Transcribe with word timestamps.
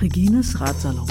Regines 0.00 0.60
Ratsalon. 0.60 1.06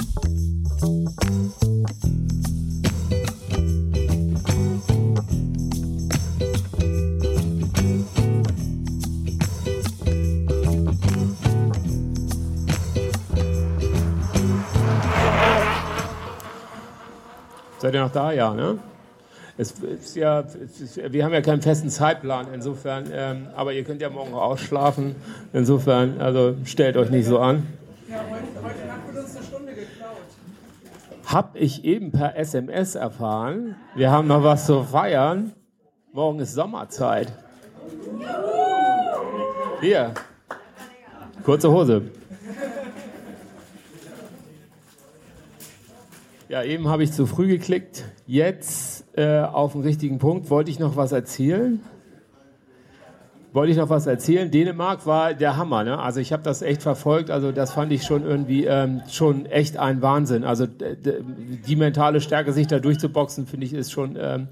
Seid 17.78 17.94
ihr 17.94 18.02
noch 18.02 18.12
da? 18.12 18.32
Ja, 18.32 18.52
ne? 18.52 18.78
Es 19.60 19.72
ist 19.72 20.16
ja, 20.16 20.40
es 20.40 20.80
ist, 20.80 21.12
wir 21.12 21.22
haben 21.22 21.34
ja 21.34 21.42
keinen 21.42 21.60
festen 21.60 21.90
Zeitplan, 21.90 22.46
insofern, 22.54 23.04
ähm, 23.12 23.48
aber 23.54 23.74
ihr 23.74 23.84
könnt 23.84 24.00
ja 24.00 24.08
morgen 24.08 24.32
ausschlafen. 24.32 25.16
Insofern, 25.52 26.18
also 26.18 26.54
stellt 26.64 26.96
euch 26.96 27.10
nicht 27.10 27.26
so 27.26 27.38
an. 27.40 27.66
Ja, 28.08 28.24
heute, 28.30 28.44
heute 28.56 28.86
Nacht 28.86 29.12
wird 29.12 29.22
uns 29.22 29.36
eine 29.36 29.44
Stunde 29.44 29.74
geklaut. 29.74 30.16
Hab 31.26 31.56
ich 31.56 31.84
eben 31.84 32.10
per 32.10 32.38
SMS 32.38 32.94
erfahren, 32.94 33.76
wir 33.94 34.10
haben 34.10 34.28
noch 34.28 34.42
was 34.42 34.64
zu 34.64 34.82
feiern. 34.82 35.52
Morgen 36.14 36.40
ist 36.40 36.54
Sommerzeit. 36.54 37.30
Hier. 39.82 40.14
Kurze 41.44 41.70
Hose. 41.70 42.10
Ja, 46.50 46.64
eben 46.64 46.88
habe 46.88 47.04
ich 47.04 47.12
zu 47.12 47.26
früh 47.26 47.46
geklickt. 47.46 48.06
Jetzt 48.26 49.04
äh, 49.16 49.38
auf 49.38 49.70
den 49.70 49.82
richtigen 49.82 50.18
Punkt. 50.18 50.50
Wollte 50.50 50.68
ich 50.68 50.80
noch 50.80 50.96
was 50.96 51.12
erzählen? 51.12 51.80
Wollte 53.52 53.70
ich 53.70 53.78
noch 53.78 53.88
was 53.88 54.08
erzählen? 54.08 54.50
Dänemark 54.50 55.06
war 55.06 55.32
der 55.32 55.56
Hammer. 55.56 55.84
Ne? 55.84 55.96
Also 56.00 56.18
ich 56.18 56.32
habe 56.32 56.42
das 56.42 56.62
echt 56.62 56.82
verfolgt. 56.82 57.30
Also 57.30 57.52
das 57.52 57.70
fand 57.70 57.92
ich 57.92 58.02
schon 58.02 58.24
irgendwie 58.24 58.64
ähm, 58.64 59.00
schon 59.08 59.46
echt 59.46 59.76
ein 59.76 60.02
Wahnsinn. 60.02 60.42
Also 60.42 60.66
die 60.66 61.76
mentale 61.76 62.20
Stärke, 62.20 62.52
sich 62.52 62.66
da 62.66 62.80
durchzuboxen, 62.80 63.46
finde 63.46 63.66
ich, 63.66 63.72
ist 63.72 63.92
schon 63.92 64.18
ähm, 64.20 64.48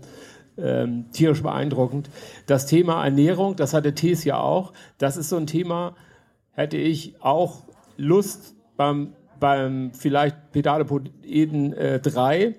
ähm, 0.56 1.06
tierisch 1.10 1.42
beeindruckend. 1.42 2.10
Das 2.46 2.66
Thema 2.66 3.04
Ernährung, 3.04 3.56
das 3.56 3.74
hatte 3.74 3.92
Thies 3.92 4.22
ja 4.22 4.38
auch. 4.38 4.72
Das 4.98 5.16
ist 5.16 5.30
so 5.30 5.36
ein 5.36 5.48
Thema, 5.48 5.96
hätte 6.52 6.76
ich 6.76 7.16
auch 7.18 7.64
Lust 7.96 8.54
beim 8.76 9.14
beim 9.40 9.92
vielleicht 9.92 10.52
Pedale 10.52 10.84
Poeten 10.84 11.72
äh, 11.72 12.00
3 12.00 12.54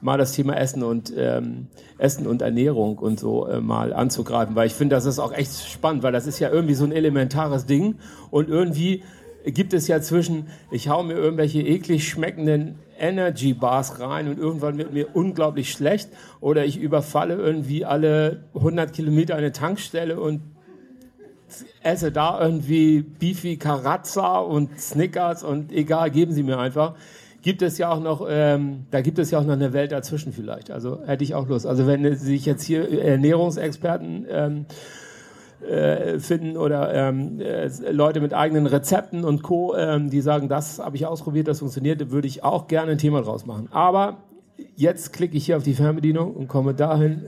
mal 0.00 0.18
das 0.18 0.32
Thema 0.32 0.56
Essen 0.56 0.82
und 0.82 1.12
ähm, 1.16 1.66
Essen 1.98 2.26
und 2.26 2.42
Ernährung 2.42 2.98
und 2.98 3.18
so 3.18 3.46
äh, 3.46 3.60
mal 3.60 3.92
anzugreifen, 3.92 4.54
weil 4.54 4.66
ich 4.66 4.74
finde, 4.74 4.94
das 4.94 5.06
ist 5.06 5.18
auch 5.18 5.32
echt 5.32 5.68
spannend, 5.68 6.02
weil 6.02 6.12
das 6.12 6.26
ist 6.26 6.38
ja 6.38 6.50
irgendwie 6.50 6.74
so 6.74 6.84
ein 6.84 6.92
elementares 6.92 7.66
Ding. 7.66 7.96
Und 8.30 8.48
irgendwie 8.48 9.02
gibt 9.44 9.72
es 9.72 9.88
ja 9.88 10.00
zwischen, 10.00 10.48
ich 10.70 10.88
hau 10.88 11.02
mir 11.02 11.14
irgendwelche 11.14 11.62
eklig 11.62 12.08
schmeckenden 12.08 12.76
Energy 12.98 13.54
Bars 13.54 14.00
rein 14.00 14.28
und 14.28 14.38
irgendwann 14.38 14.78
wird 14.78 14.92
mir 14.92 15.14
unglaublich 15.14 15.70
schlecht 15.70 16.10
oder 16.40 16.64
ich 16.64 16.78
überfalle 16.78 17.34
irgendwie 17.34 17.84
alle 17.84 18.44
100 18.54 18.92
Kilometer 18.92 19.36
eine 19.36 19.52
Tankstelle 19.52 20.20
und 20.20 20.40
esse 21.82 22.12
da 22.12 22.40
irgendwie 22.40 23.02
Beefy 23.02 23.56
Carazza 23.56 24.38
und 24.38 24.80
Snickers 24.80 25.42
und 25.42 25.72
egal, 25.72 26.10
geben 26.10 26.32
Sie 26.32 26.42
mir 26.42 26.58
einfach. 26.58 26.94
Gibt 27.42 27.62
es 27.62 27.78
ja 27.78 27.90
auch 27.90 28.00
noch, 28.00 28.26
ähm, 28.28 28.86
da 28.90 29.00
gibt 29.00 29.18
es 29.18 29.30
ja 29.30 29.38
auch 29.38 29.44
noch 29.44 29.54
eine 29.54 29.72
Welt 29.72 29.92
dazwischen 29.92 30.32
vielleicht. 30.32 30.70
Also 30.70 31.00
hätte 31.06 31.22
ich 31.24 31.34
auch 31.34 31.48
Lust. 31.48 31.66
Also 31.66 31.86
wenn 31.86 32.16
sich 32.16 32.44
jetzt 32.44 32.64
hier 32.64 33.02
Ernährungsexperten 33.02 34.26
ähm, 34.28 34.66
äh, 35.66 36.18
finden 36.18 36.56
oder 36.56 36.92
ähm, 36.92 37.40
äh, 37.40 37.68
Leute 37.90 38.20
mit 38.20 38.34
eigenen 38.34 38.66
Rezepten 38.66 39.24
und 39.24 39.42
Co., 39.42 39.76
ähm, 39.76 40.10
die 40.10 40.20
sagen, 40.20 40.48
das 40.48 40.78
habe 40.78 40.96
ich 40.96 41.06
ausprobiert, 41.06 41.48
das 41.48 41.60
funktioniert, 41.60 42.10
würde 42.10 42.26
ich 42.26 42.44
auch 42.44 42.66
gerne 42.66 42.92
ein 42.92 42.98
Thema 42.98 43.22
draus 43.22 43.46
machen. 43.46 43.68
Aber 43.70 44.18
jetzt 44.76 45.12
klicke 45.12 45.36
ich 45.36 45.46
hier 45.46 45.56
auf 45.56 45.62
die 45.62 45.74
Fernbedienung 45.74 46.34
und 46.34 46.48
komme 46.48 46.74
dahin. 46.74 47.24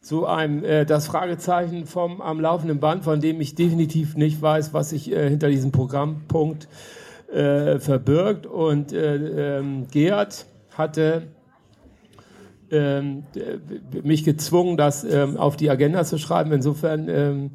Zu 0.00 0.26
einem 0.26 0.62
äh, 0.64 0.84
das 0.84 1.06
Fragezeichen 1.06 1.86
vom 1.86 2.20
am 2.20 2.40
laufenden 2.40 2.78
Band, 2.80 3.04
von 3.04 3.20
dem 3.20 3.40
ich 3.40 3.54
definitiv 3.54 4.16
nicht 4.16 4.40
weiß, 4.40 4.72
was 4.72 4.90
sich 4.90 5.10
äh, 5.10 5.28
hinter 5.28 5.48
diesem 5.48 5.72
Programmpunkt 5.72 6.68
äh, 7.32 7.78
verbirgt. 7.78 8.46
Und 8.46 8.92
äh, 8.92 9.58
ähm, 9.58 9.88
Gerd 9.90 10.46
hatte 10.76 11.22
ähm, 12.70 13.24
mich 14.02 14.24
gezwungen, 14.24 14.76
das 14.76 15.04
ähm, 15.04 15.36
auf 15.36 15.56
die 15.56 15.70
Agenda 15.70 16.04
zu 16.04 16.18
schreiben. 16.18 16.52
Insofern 16.52 17.08
ähm, 17.08 17.50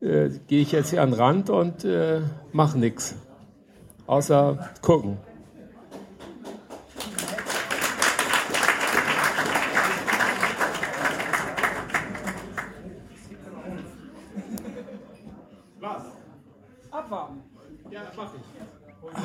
äh, 0.00 0.30
gehe 0.46 0.62
ich 0.62 0.72
jetzt 0.72 0.90
hier 0.90 1.02
an 1.02 1.10
den 1.10 1.20
Rand 1.20 1.50
und 1.50 1.84
äh, 1.84 2.20
mache 2.52 2.78
nichts, 2.78 3.16
außer 4.06 4.70
gucken. 4.80 5.18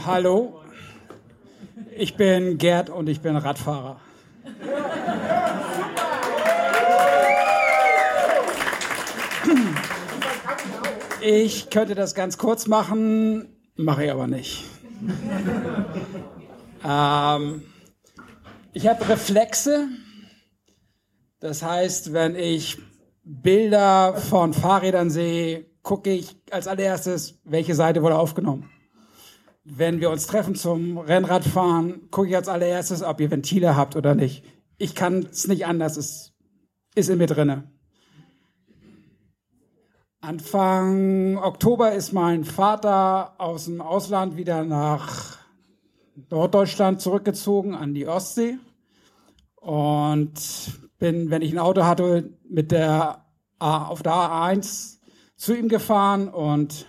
Hallo, 0.08 0.62
ich 1.98 2.16
bin 2.16 2.58
Gerd 2.58 2.90
und 2.90 3.10
ich 3.10 3.20
bin 3.20 3.36
Radfahrer. 3.36 4.00
Ich 11.20 11.70
könnte 11.70 11.94
das 11.94 12.16
ganz 12.16 12.38
kurz 12.38 12.68
machen, 12.68 13.50
mache 13.76 14.06
ich 14.06 14.12
aber 14.12 14.28
nicht. 14.28 14.64
ähm, 16.88 17.64
ich 18.72 18.88
habe 18.88 19.10
Reflexe. 19.10 19.90
Das 21.42 21.64
heißt, 21.64 22.14
wenn 22.14 22.38
ich 22.38 22.78
Bilder 23.26 24.14
von 24.14 24.54
Fahrrädern 24.54 25.10
sehe, 25.10 25.66
gucke 25.84 26.12
ich 26.12 26.38
als 26.50 26.70
allererstes, 26.70 27.42
welche 27.44 27.76
Seite 27.76 28.02
wurde 28.02 28.18
aufgenommen 28.18 28.70
wenn 29.70 30.00
wir 30.00 30.10
uns 30.10 30.28
treffen 30.28 30.56
zum 30.56 30.98
Rennradfahren, 30.98 32.10
gucke 32.10 32.30
ich 32.30 32.36
als 32.36 32.48
allererstes, 32.48 33.04
ob 33.04 33.20
ihr 33.20 33.30
Ventile 33.30 33.76
habt 33.76 33.98
oder 33.98 34.16
nicht. 34.16 34.46
Ich 34.78 34.96
kann 34.96 35.28
es 35.30 35.48
nicht 35.48 35.66
anders, 35.66 35.98
es 35.98 36.34
ist 36.96 37.10
in 37.10 37.18
mir 37.18 37.28
drinne. 37.28 37.70
Anfang 40.22 41.38
Oktober 41.38 41.92
ist 41.92 42.14
mein 42.14 42.46
Vater 42.46 43.36
aus 43.40 43.66
dem 43.66 43.82
Ausland 43.82 44.38
wieder 44.38 44.64
nach 44.64 45.38
Norddeutschland 46.30 47.02
zurückgezogen 47.02 47.76
an 47.76 47.94
die 47.94 48.08
Ostsee 48.08 48.58
und 49.56 50.34
bin, 50.98 51.30
wenn 51.30 51.42
ich 51.42 51.52
ein 51.52 51.60
Auto 51.60 51.84
hatte, 51.84 52.34
mit 52.50 52.72
der 52.72 53.26
A, 53.60 53.86
auf 53.86 54.02
der 54.02 54.14
A1 54.14 54.98
zu 55.36 55.56
ihm 55.56 55.68
gefahren 55.68 56.30
und 56.30 56.88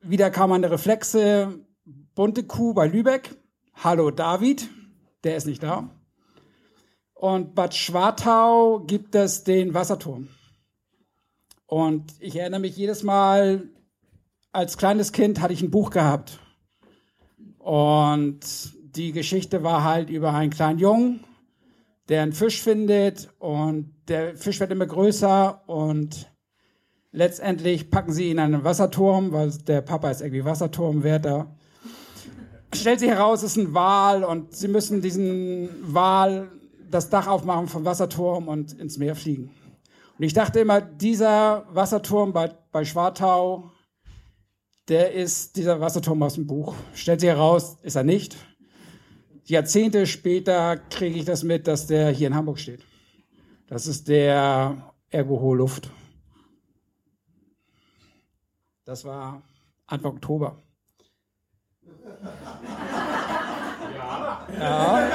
wieder 0.00 0.30
kam 0.30 0.52
eine 0.52 0.70
Reflexe, 0.70 1.66
bunte 2.14 2.44
Kuh 2.44 2.74
bei 2.74 2.86
Lübeck. 2.86 3.36
Hallo 3.74 4.10
David, 4.10 4.68
der 5.24 5.36
ist 5.36 5.46
nicht 5.46 5.62
da. 5.62 5.90
Und 7.14 7.54
Bad 7.54 7.74
Schwartau 7.74 8.80
gibt 8.86 9.14
es 9.14 9.44
den 9.44 9.74
Wasserturm. 9.74 10.28
Und 11.66 12.14
ich 12.20 12.36
erinnere 12.36 12.60
mich 12.60 12.76
jedes 12.76 13.02
Mal, 13.02 13.68
als 14.52 14.78
kleines 14.78 15.12
Kind 15.12 15.40
hatte 15.40 15.52
ich 15.52 15.62
ein 15.62 15.70
Buch 15.70 15.90
gehabt. 15.90 16.38
Und 17.58 18.40
die 18.96 19.12
Geschichte 19.12 19.62
war 19.62 19.84
halt 19.84 20.10
über 20.10 20.32
einen 20.32 20.50
kleinen 20.50 20.78
Jungen, 20.78 21.24
der 22.08 22.22
einen 22.22 22.32
Fisch 22.32 22.62
findet 22.62 23.28
und 23.38 23.94
der 24.08 24.36
Fisch 24.36 24.60
wird 24.60 24.70
immer 24.70 24.86
größer 24.86 25.68
und 25.68 26.32
Letztendlich 27.10 27.90
packen 27.90 28.12
sie 28.12 28.24
ihn 28.24 28.32
in 28.32 28.38
einen 28.38 28.64
Wasserturm, 28.64 29.32
weil 29.32 29.50
der 29.66 29.80
Papa 29.80 30.10
ist 30.10 30.20
irgendwie 30.20 30.44
Wasserturmwärter. 30.44 31.54
Stellt 32.74 33.00
sich 33.00 33.08
heraus, 33.08 33.42
es 33.42 33.52
ist 33.52 33.56
ein 33.56 33.72
Wal 33.72 34.24
und 34.24 34.54
sie 34.54 34.68
müssen 34.68 35.00
diesen 35.00 35.70
Wal 35.82 36.50
das 36.90 37.08
Dach 37.08 37.26
aufmachen 37.26 37.68
vom 37.68 37.84
Wasserturm 37.84 38.48
und 38.48 38.78
ins 38.78 38.98
Meer 38.98 39.14
fliegen. 39.14 39.50
Und 40.18 40.24
ich 40.24 40.34
dachte 40.34 40.60
immer, 40.60 40.80
dieser 40.80 41.66
Wasserturm 41.70 42.32
bei, 42.32 42.52
bei 42.72 42.84
Schwartau, 42.84 43.70
der 44.88 45.12
ist 45.12 45.56
dieser 45.56 45.80
Wasserturm 45.80 46.22
aus 46.22 46.34
dem 46.34 46.46
Buch. 46.46 46.74
Stellt 46.94 47.20
sich 47.20 47.28
heraus, 47.28 47.76
ist 47.82 47.96
er 47.96 48.04
nicht. 48.04 48.36
Jahrzehnte 49.44 50.06
später 50.06 50.76
kriege 50.76 51.18
ich 51.18 51.24
das 51.24 51.42
mit, 51.42 51.66
dass 51.66 51.86
der 51.86 52.10
hier 52.10 52.26
in 52.26 52.34
Hamburg 52.34 52.58
steht. 52.58 52.80
Das 53.66 53.86
ist 53.86 54.08
der 54.08 54.92
Ergo 55.10 55.40
Hohe 55.40 55.56
Luft. 55.56 55.90
Das 58.88 59.04
war 59.04 59.42
Anfang 59.86 60.12
Oktober. 60.12 60.62
Ja. 64.58 65.08
ja. 65.08 65.10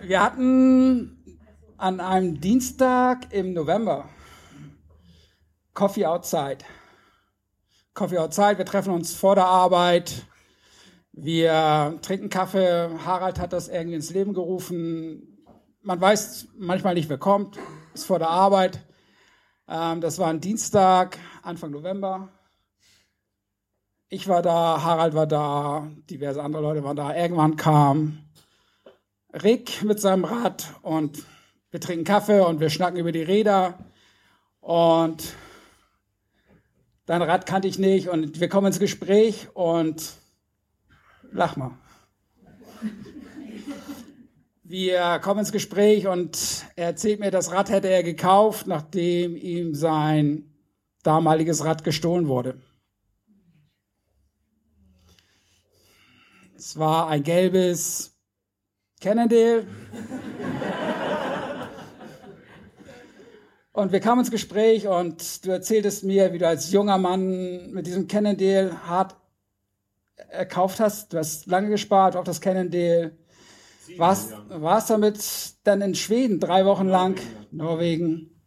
Wir 0.00 0.22
hatten 0.22 1.24
an 1.76 1.98
einem 1.98 2.40
Dienstag 2.40 3.32
im 3.32 3.52
November. 3.52 4.08
Coffee 5.74 6.06
outside. 6.06 6.58
Coffee 7.94 8.18
outside, 8.18 8.58
wir 8.58 8.64
treffen 8.64 8.94
uns 8.94 9.16
vor 9.16 9.34
der 9.34 9.46
Arbeit. 9.46 10.26
Wir 11.10 11.98
trinken 12.00 12.28
Kaffee. 12.28 12.90
Harald 13.04 13.40
hat 13.40 13.52
das 13.52 13.66
irgendwie 13.66 13.96
ins 13.96 14.10
Leben 14.10 14.34
gerufen. 14.34 15.44
Man 15.82 16.00
weiß 16.00 16.46
manchmal 16.56 16.94
nicht, 16.94 17.08
wer 17.08 17.18
kommt. 17.18 17.58
Ist 17.92 18.06
vor 18.06 18.20
der 18.20 18.30
Arbeit. 18.30 18.86
Ähm, 19.70 20.00
das 20.00 20.18
war 20.18 20.28
ein 20.28 20.40
Dienstag, 20.40 21.18
Anfang 21.42 21.70
November. 21.70 22.28
Ich 24.08 24.28
war 24.28 24.42
da, 24.42 24.82
Harald 24.82 25.14
war 25.14 25.26
da, 25.26 25.90
diverse 26.10 26.42
andere 26.42 26.62
Leute 26.62 26.84
waren 26.84 26.96
da. 26.96 27.14
Irgendwann 27.14 27.56
kam 27.56 28.24
Rick 29.32 29.82
mit 29.82 30.00
seinem 30.00 30.24
Rad 30.24 30.74
und 30.82 31.24
wir 31.70 31.80
trinken 31.80 32.04
Kaffee 32.04 32.44
und 32.44 32.60
wir 32.60 32.70
schnacken 32.70 32.98
über 32.98 33.12
die 33.12 33.22
Räder. 33.22 33.78
Und 34.60 35.34
dein 37.06 37.22
Rad 37.22 37.46
kannte 37.46 37.68
ich 37.68 37.78
nicht 37.78 38.08
und 38.08 38.40
wir 38.40 38.48
kommen 38.48 38.66
ins 38.66 38.80
Gespräch 38.80 39.48
und 39.54 40.12
lach 41.30 41.56
mal. 41.56 41.70
Wir 44.64 45.18
kommen 45.20 45.40
ins 45.40 45.52
Gespräch 45.52 46.06
und 46.06 46.64
er 46.76 46.86
erzählt 46.86 47.20
mir, 47.20 47.30
das 47.30 47.52
Rad 47.52 47.70
hätte 47.70 47.88
er 47.88 48.02
gekauft, 48.02 48.66
nachdem 48.66 49.36
ihm 49.36 49.74
sein 49.74 50.49
damaliges 51.02 51.64
Rad 51.64 51.84
gestohlen 51.84 52.28
wurde. 52.28 52.60
Es 56.56 56.78
war 56.78 57.08
ein 57.08 57.22
gelbes 57.22 58.14
Cannondale. 59.00 59.66
Und 63.72 63.92
wir 63.92 64.00
kamen 64.00 64.20
ins 64.20 64.30
Gespräch 64.30 64.86
und 64.86 65.44
du 65.46 65.50
erzähltest 65.50 66.04
mir, 66.04 66.32
wie 66.34 66.38
du 66.38 66.46
als 66.46 66.70
junger 66.70 66.98
Mann 66.98 67.70
mit 67.70 67.86
diesem 67.86 68.08
Cannondale 68.08 68.86
hart 68.86 69.16
erkauft 70.28 70.80
hast. 70.80 71.12
Du 71.12 71.18
hast 71.18 71.46
lange 71.46 71.70
gespart 71.70 72.16
auf 72.16 72.24
das 72.24 72.40
Cannondale. 72.40 73.16
Warst, 73.96 74.34
warst 74.48 74.90
damit 74.90 75.18
dann 75.64 75.80
in 75.80 75.94
Schweden 75.94 76.40
drei 76.40 76.64
Wochen 76.66 76.88
lang, 76.88 77.18
Norwegen. 77.50 78.39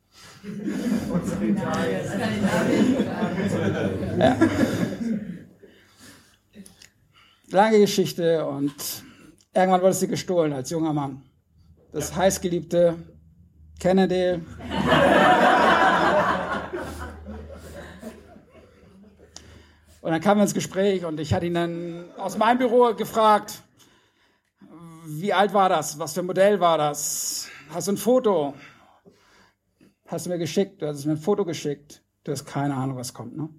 Ja 4.18 4.38
lange 7.54 7.80
Geschichte 7.80 8.46
und 8.46 8.74
irgendwann 9.54 9.82
wurde 9.82 9.94
sie 9.94 10.08
gestohlen 10.08 10.52
als 10.54 10.70
junger 10.72 10.92
Mann. 10.92 11.22
Das 11.92 12.16
heißgeliebte 12.16 12.96
Kennedy. 13.80 14.42
Und 20.02 20.12
dann 20.12 20.20
kamen 20.20 20.40
wir 20.40 20.44
ins 20.44 20.54
Gespräch 20.54 21.06
und 21.06 21.20
ich 21.20 21.34
hatte 21.34 21.46
ihn 21.46 21.54
dann 21.54 22.06
aus 22.18 22.38
meinem 22.38 22.58
Büro 22.58 22.94
gefragt, 22.94 23.62
wie 25.06 25.32
alt 25.32 25.54
war 25.54 25.70
das? 25.70 25.98
Was 26.00 26.14
für 26.14 26.22
ein 26.22 26.26
Modell 26.26 26.60
war 26.60 26.78
das? 26.78 27.48
Hast 27.74 27.88
du 27.88 27.94
ein 27.94 27.98
Foto? 27.98 28.54
Hast 30.06 30.26
du 30.26 30.30
mir 30.30 30.38
geschickt? 30.38 30.82
Du 30.82 30.88
hast 30.88 31.06
mir 31.06 31.14
ein 31.14 31.18
Foto 31.18 31.46
geschickt. 31.46 32.04
Du 32.24 32.32
hast 32.32 32.46
keine 32.46 32.76
Ahnung, 32.76 32.98
was 32.98 33.14
kommt, 33.14 33.38
ne? 33.38 33.50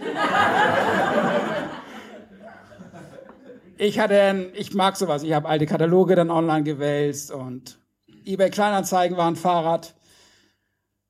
ich 3.78 3.98
hatte, 3.98 4.52
ich 4.54 4.74
mag 4.74 4.96
sowas. 4.96 5.22
Ich 5.22 5.32
habe 5.32 5.48
alte 5.48 5.66
Kataloge 5.66 6.14
dann 6.14 6.30
online 6.30 6.62
gewälzt 6.62 7.30
und 7.30 7.78
eBay 8.24 8.50
Kleinanzeigen 8.50 9.16
war 9.16 9.28
ein 9.28 9.36
Fahrrad. 9.36 9.94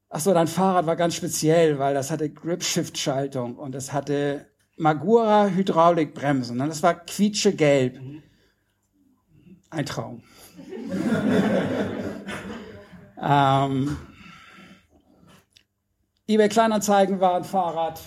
Ach 0.08 0.20
so, 0.20 0.34
dein 0.34 0.48
Fahrrad 0.48 0.86
war 0.86 0.96
ganz 0.96 1.14
speziell, 1.14 1.78
weil 1.78 1.94
das 1.94 2.10
hatte 2.10 2.30
Grip-Shift-Schaltung 2.30 3.56
und 3.56 3.74
es 3.74 3.92
hatte 3.92 4.46
Magura 4.76 5.46
Hydraulikbremsen. 5.46 6.60
Und 6.60 6.68
das 6.68 6.82
war 6.82 6.94
quietschegelb. 6.94 7.98
Ein 9.70 9.86
Traum. 9.86 10.22
ähm, 13.22 13.96
eBay 16.28 16.48
Kleinanzeigen 16.48 17.20
war 17.20 17.34
ein 17.34 17.44
Fahrrad 17.44 18.00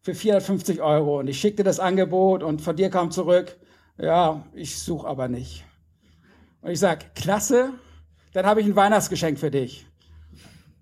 für 0.00 0.14
450 0.14 0.82
Euro 0.82 1.20
und 1.20 1.28
ich 1.28 1.40
schickte 1.40 1.62
das 1.62 1.78
Angebot 1.78 2.42
und 2.42 2.60
von 2.60 2.74
dir 2.74 2.90
kam 2.90 3.12
zurück, 3.12 3.56
ja, 3.96 4.44
ich 4.52 4.78
suche 4.78 5.06
aber 5.06 5.28
nicht. 5.28 5.64
Und 6.60 6.70
ich 6.72 6.80
sag, 6.80 7.14
klasse, 7.14 7.72
dann 8.32 8.46
habe 8.46 8.60
ich 8.60 8.66
ein 8.66 8.74
Weihnachtsgeschenk 8.74 9.38
für 9.38 9.50
dich. 9.50 9.86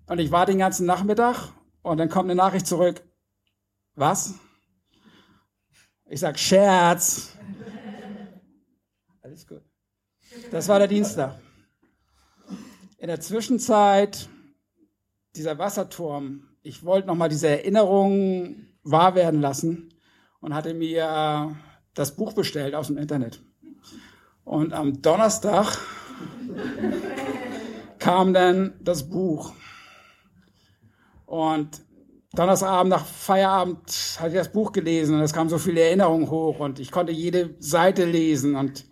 Und 0.07 0.19
ich 0.19 0.31
war 0.31 0.45
den 0.45 0.57
ganzen 0.57 0.87
Nachmittag 0.87 1.53
und 1.83 1.97
dann 1.97 2.09
kommt 2.09 2.29
eine 2.29 2.35
Nachricht 2.35 2.65
zurück, 2.65 3.03
was? 3.95 4.35
Ich 6.09 6.19
sag, 6.19 6.39
Scherz. 6.39 7.37
Alles 9.21 9.45
gut. 9.45 9.61
Das 10.49 10.67
war 10.67 10.79
der 10.79 10.87
Dienstag. 10.87 11.39
In 12.97 13.07
der 13.07 13.19
Zwischenzeit, 13.19 14.27
dieser 15.35 15.57
Wasserturm, 15.57 16.47
ich 16.63 16.83
wollte 16.83 17.07
nochmal 17.07 17.29
diese 17.29 17.47
Erinnerung 17.47 18.67
wahr 18.83 19.15
werden 19.15 19.41
lassen 19.41 19.93
und 20.39 20.53
hatte 20.53 20.73
mir 20.73 21.55
das 21.93 22.15
Buch 22.15 22.33
bestellt 22.33 22.75
aus 22.75 22.87
dem 22.87 22.97
Internet. 22.97 23.41
Und 24.43 24.73
am 24.73 25.01
Donnerstag 25.01 25.77
kam 27.99 28.33
dann 28.33 28.73
das 28.81 29.09
Buch. 29.09 29.53
Und 31.25 31.81
Donnerstagabend 32.33 32.89
nach 32.89 33.05
Feierabend 33.05 34.17
hatte 34.19 34.29
ich 34.29 34.35
das 34.35 34.51
Buch 34.51 34.71
gelesen 34.71 35.15
und 35.15 35.21
es 35.21 35.33
kamen 35.33 35.49
so 35.49 35.57
viele 35.57 35.81
Erinnerungen 35.81 36.29
hoch 36.29 36.59
und 36.59 36.79
ich 36.79 36.91
konnte 36.91 37.11
jede 37.11 37.55
Seite 37.59 38.05
lesen 38.05 38.55
und 38.55 38.85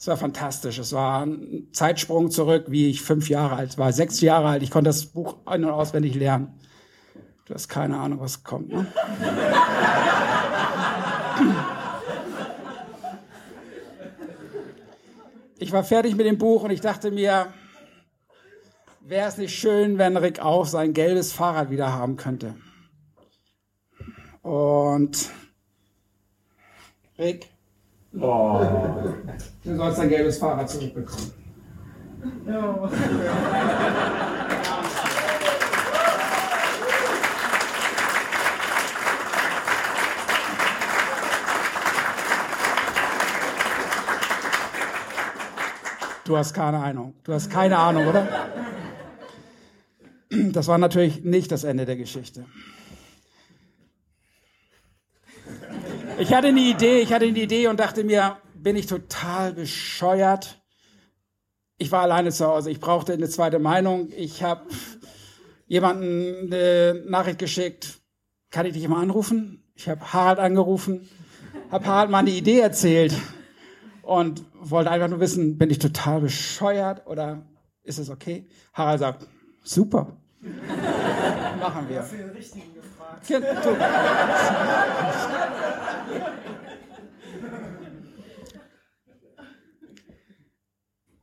es 0.00 0.06
war 0.06 0.16
fantastisch. 0.16 0.78
Es 0.78 0.94
war 0.94 1.26
ein 1.26 1.68
Zeitsprung 1.72 2.30
zurück, 2.30 2.64
wie 2.68 2.88
ich 2.88 3.02
fünf 3.02 3.28
Jahre 3.28 3.56
alt 3.56 3.76
war, 3.76 3.92
sechs 3.92 4.22
Jahre 4.22 4.48
alt. 4.48 4.62
Ich 4.62 4.70
konnte 4.70 4.88
das 4.88 5.04
Buch 5.04 5.36
ein- 5.44 5.62
und 5.62 5.70
auswendig 5.70 6.14
lernen. 6.14 6.58
Du 7.44 7.52
hast 7.52 7.68
keine 7.68 7.98
Ahnung, 7.98 8.18
was 8.18 8.42
kommt. 8.42 8.70
Ne? 8.70 8.86
Ich 15.58 15.70
war 15.72 15.84
fertig 15.84 16.16
mit 16.16 16.24
dem 16.24 16.38
Buch 16.38 16.62
und 16.62 16.70
ich 16.70 16.80
dachte 16.80 17.10
mir, 17.10 17.52
wäre 19.00 19.28
es 19.28 19.36
nicht 19.36 19.54
schön, 19.54 19.98
wenn 19.98 20.16
Rick 20.16 20.40
auch 20.40 20.64
sein 20.64 20.94
gelbes 20.94 21.34
Fahrrad 21.34 21.68
wieder 21.70 21.92
haben 21.92 22.16
könnte. 22.16 22.54
Und 24.40 25.28
Rick, 27.18 27.50
oh. 28.18 28.60
du 29.64 29.76
sollst 29.76 29.98
dein 29.98 30.08
gelbes 30.08 30.38
Fahrrad 30.38 30.68
zurückbekommen. 30.68 31.32
Oh. 32.48 32.88
Du 46.30 46.36
hast 46.36 46.54
keine 46.54 46.78
Ahnung. 46.78 47.14
Du 47.24 47.32
hast 47.32 47.50
keine 47.50 47.76
Ahnung, 47.76 48.06
oder? 48.06 48.28
Das 50.30 50.68
war 50.68 50.78
natürlich 50.78 51.24
nicht 51.24 51.50
das 51.50 51.64
Ende 51.64 51.86
der 51.86 51.96
Geschichte. 51.96 52.44
Ich 56.20 56.34
hatte 56.34 56.48
eine 56.48 56.60
Idee, 56.60 57.00
ich 57.00 57.14
hatte 57.14 57.24
eine 57.24 57.38
Idee 57.38 57.68
und 57.68 57.80
dachte 57.80 58.04
mir, 58.04 58.36
bin 58.54 58.76
ich 58.76 58.84
total 58.84 59.54
bescheuert. 59.54 60.60
Ich 61.78 61.90
war 61.92 62.02
alleine 62.02 62.30
zu 62.30 62.46
Hause, 62.46 62.70
ich 62.70 62.78
brauchte 62.78 63.14
eine 63.14 63.30
zweite 63.30 63.58
Meinung. 63.58 64.10
Ich 64.14 64.42
habe 64.42 64.66
jemanden 65.66 66.52
eine 66.52 67.02
Nachricht 67.06 67.38
geschickt, 67.38 68.00
kann 68.50 68.66
ich 68.66 68.74
dich 68.74 68.86
mal 68.86 69.00
anrufen? 69.00 69.64
Ich 69.74 69.88
habe 69.88 70.12
Harald 70.12 70.40
angerufen, 70.40 71.08
habe 71.70 71.86
Harald 71.86 72.10
mal 72.10 72.18
eine 72.18 72.32
Idee 72.32 72.60
erzählt 72.60 73.14
und 74.02 74.44
wollte 74.52 74.90
einfach 74.90 75.08
nur 75.08 75.20
wissen, 75.20 75.56
bin 75.56 75.70
ich 75.70 75.78
total 75.78 76.20
bescheuert 76.20 77.06
oder 77.06 77.46
ist 77.82 77.98
es 77.98 78.10
okay? 78.10 78.46
Harald 78.74 79.00
sagt, 79.00 79.26
super. 79.62 80.18
Machen 81.58 81.88
wir. 81.88 82.04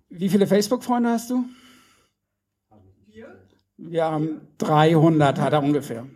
Wie 0.10 0.30
viele 0.30 0.48
Facebook-Freunde 0.48 1.10
hast 1.10 1.30
du? 1.30 1.46
Wir 3.78 4.06
haben 4.06 4.48
300, 4.58 5.40
hat 5.40 5.54
er 5.54 5.62
ungefähr. 5.62 6.08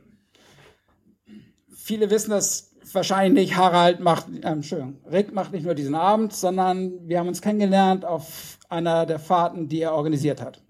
Viele 1.73 2.09
wissen 2.09 2.31
das 2.31 2.71
wahrscheinlich 2.93 3.55
Harald 3.55 3.99
macht, 3.99 4.27
äh, 4.29 4.47
Entschuldigung, 4.47 4.97
Rick 5.11 5.33
macht 5.33 5.51
nicht 5.51 5.65
nur 5.65 5.75
diesen 5.75 5.95
Abend, 5.95 6.33
sondern 6.33 7.07
wir 7.07 7.19
haben 7.19 7.27
uns 7.27 7.41
kennengelernt 7.41 8.05
auf 8.05 8.57
einer 8.69 9.05
der 9.05 9.19
Fahrten, 9.19 9.67
die 9.67 9.81
er 9.81 9.93
organisiert 9.93 10.41
hat. 10.41 10.61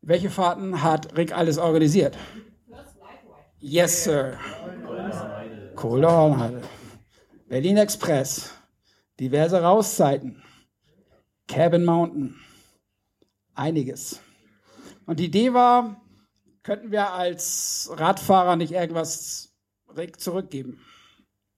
Welche 0.00 0.30
Fahrten 0.30 0.82
hat 0.82 1.16
Rick 1.16 1.36
alles 1.36 1.58
organisiert? 1.58 2.16
Yes, 3.64 4.02
sir. 4.02 4.40
Kohle 5.76 6.10
Hornheide. 6.10 6.62
Berlin 7.48 7.76
Express. 7.76 8.50
Diverse 9.20 9.62
Rauszeiten. 9.62 10.42
Cabin 11.46 11.84
Mountain. 11.84 12.34
Einiges. 13.54 14.18
Und 15.06 15.20
die 15.20 15.26
Idee 15.26 15.54
war, 15.54 16.02
könnten 16.64 16.90
wir 16.90 17.12
als 17.12 17.88
Radfahrer 17.92 18.56
nicht 18.56 18.72
irgendwas 18.72 19.54
zurückgeben? 20.16 20.80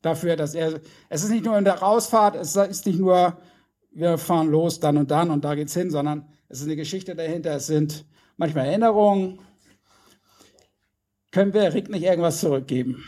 Dafür, 0.02 0.37
dass 0.37 0.54
er, 0.54 0.82
es 1.08 1.25
ist 1.25 1.30
nicht 1.30 1.46
nur 1.46 1.56
in 1.56 1.64
der 1.64 1.78
Rausfahrt, 1.78 2.37
es 2.37 2.54
ist 2.54 2.84
nicht 2.84 2.99
nur, 2.99 3.38
wir 3.92 4.18
fahren 4.18 4.50
los 4.50 4.78
dann 4.78 4.99
und 4.99 5.11
dann 5.11 5.30
und 5.30 5.42
da 5.42 5.54
geht's 5.54 5.73
hin, 5.73 5.90
sondern 5.90 6.28
es 6.50 6.61
ist 6.61 6.66
eine 6.66 6.76
Geschichte 6.76 7.14
dahinter, 7.14 7.54
es 7.54 7.66
sind 7.66 8.04
manchmal 8.37 8.66
Erinnerungen. 8.66 9.40
Können 11.34 11.52
wir 11.52 11.74
Rick 11.74 11.90
nicht 11.90 12.04
irgendwas 12.04 12.38
zurückgeben? 12.38 13.02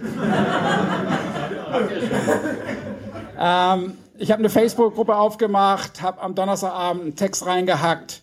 ähm, 3.40 3.98
ich 4.18 4.30
habe 4.30 4.38
eine 4.38 4.50
Facebook-Gruppe 4.50 5.16
aufgemacht, 5.16 6.00
habe 6.00 6.22
am 6.22 6.36
Donnerstagabend 6.36 7.02
einen 7.02 7.16
Text 7.16 7.44
reingehackt, 7.44 8.22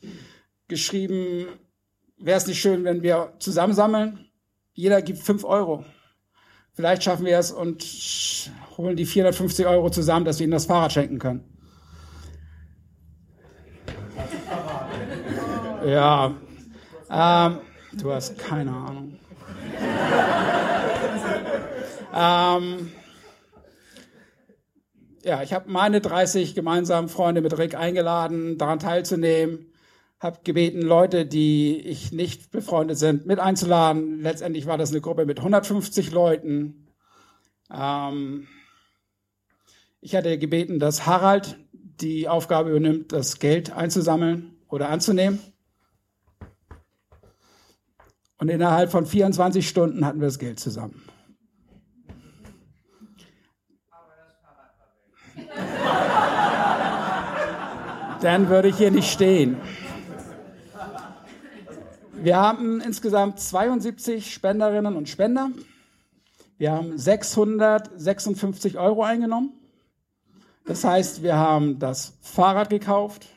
geschrieben, 0.70 1.48
wäre 2.18 2.38
es 2.38 2.48
nicht 2.48 2.62
schön, 2.62 2.86
wenn 2.86 3.04
wir 3.04 3.34
zusammensammeln? 3.40 4.26
Jeder 4.72 5.02
gibt 5.02 5.20
5 5.20 5.44
Euro. 5.44 5.84
Vielleicht 6.72 7.04
schaffen 7.04 7.26
wir 7.26 7.38
es 7.38 7.52
und 7.52 7.84
holen 8.78 8.96
die 8.96 9.06
450 9.06 9.66
Euro 9.66 9.90
zusammen, 9.90 10.24
dass 10.24 10.40
wir 10.40 10.46
ihnen 10.46 10.54
das 10.54 10.68
Fahrrad 10.68 10.94
schenken 10.94 11.20
können. 11.20 11.44
Ja, 15.86 16.34
ähm, 17.12 17.58
du 17.94 18.12
hast 18.12 18.38
keine 18.38 18.72
Ahnung. 18.72 19.20
ähm, 22.16 22.92
ja, 25.24 25.44
ich 25.44 25.54
habe 25.54 25.70
meine 25.70 26.02
30 26.02 26.56
gemeinsamen 26.56 27.10
Freunde 27.10 27.42
mit 27.42 27.58
Rick 27.58 27.76
eingeladen, 27.76 28.58
daran 28.58 28.80
teilzunehmen. 28.80 29.66
Habe 30.20 30.40
gebeten, 30.44 30.82
Leute, 30.82 31.26
die 31.26 31.80
ich 31.80 32.12
nicht 32.12 32.52
befreundet 32.52 32.98
sind, 32.98 33.26
mit 33.26 33.40
einzuladen. 33.40 34.22
Letztendlich 34.22 34.66
war 34.66 34.78
das 34.78 34.92
eine 34.92 35.02
Gruppe 35.02 35.26
mit 35.26 35.40
150 35.40 36.12
Leuten. 36.12 36.88
Ähm, 37.74 38.48
ich 40.02 40.16
hatte 40.16 40.38
gebeten, 40.38 40.80
dass 40.80 41.06
Harald 41.06 41.58
die 41.74 42.28
Aufgabe 42.28 42.70
übernimmt, 42.70 43.12
das 43.12 43.40
Geld 43.40 43.72
einzusammeln 43.72 44.58
oder 44.68 44.90
anzunehmen. 44.90 45.40
Und 48.40 48.50
innerhalb 48.50 48.90
von 48.90 49.06
24 49.06 49.68
Stunden 49.68 50.06
hatten 50.06 50.22
wir 50.22 50.28
das 50.28 50.40
Geld 50.40 50.60
zusammen. 50.60 51.04
Dann 58.22 58.50
würde 58.50 58.70
ich 58.70 58.78
hier 58.78 58.92
nicht 58.92 59.12
stehen. 59.12 59.58
Wir 62.14 62.38
haben 62.38 62.82
insgesamt 62.82 63.40
72 63.40 64.34
Spenderinnen 64.34 64.96
und 64.96 65.08
Spender. 65.08 65.52
Wir 66.58 66.72
haben 66.72 66.98
656 66.98 68.78
Euro 68.78 69.04
eingenommen. 69.04 69.54
Das 70.66 70.84
heißt, 70.84 71.24
wir 71.24 71.36
haben 71.36 71.80
das 71.80 72.18
Fahrrad 72.22 72.70
gekauft, 72.70 73.28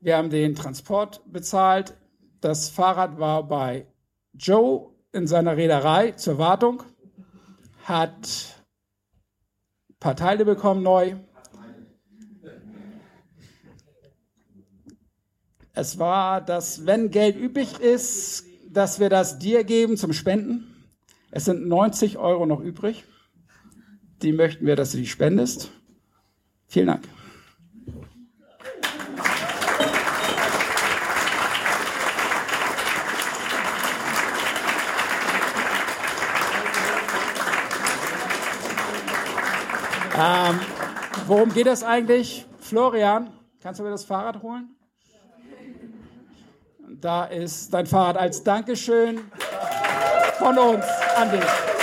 wir 0.00 0.16
haben 0.16 0.30
den 0.30 0.54
Transport 0.54 1.20
bezahlt. 1.26 1.94
Das 2.40 2.70
Fahrrad 2.70 3.18
war 3.18 3.46
bei 3.46 3.86
Joe 4.34 4.92
in 5.12 5.26
seiner 5.26 5.56
Reederei 5.56 6.12
zur 6.12 6.38
Wartung, 6.38 6.82
hat 7.84 8.56
ein 9.88 9.96
paar 9.98 10.16
Teile 10.16 10.44
bekommen 10.44 10.82
neu. 10.82 11.16
Es 15.72 15.98
war, 15.98 16.40
dass 16.40 16.86
wenn 16.86 17.10
Geld 17.10 17.36
übrig 17.36 17.78
ist, 17.78 18.44
dass 18.68 19.00
wir 19.00 19.08
das 19.08 19.38
dir 19.38 19.64
geben 19.64 19.96
zum 19.96 20.12
Spenden. 20.12 20.74
Es 21.30 21.44
sind 21.44 21.66
90 21.66 22.18
Euro 22.18 22.46
noch 22.46 22.60
übrig. 22.60 23.04
Die 24.22 24.32
möchten 24.32 24.66
wir, 24.66 24.76
dass 24.76 24.90
du 24.90 24.98
die 24.98 25.06
spendest. 25.06 25.70
Vielen 26.66 26.88
Dank. 26.88 27.08
Ähm, 40.20 40.58
worum 41.26 41.52
geht 41.54 41.68
es 41.68 41.84
eigentlich? 41.84 42.44
Florian, 42.58 43.32
kannst 43.62 43.78
du 43.78 43.84
mir 43.84 43.90
das 43.90 44.04
Fahrrad 44.04 44.42
holen? 44.42 44.74
Da 47.00 47.26
ist 47.26 47.72
dein 47.72 47.86
Fahrrad 47.86 48.16
als 48.16 48.42
Dankeschön 48.42 49.20
von 50.38 50.58
uns 50.58 50.84
an 51.16 51.30
dich. 51.30 51.77